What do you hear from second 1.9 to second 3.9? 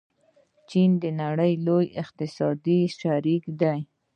اقتصادي شریک دی.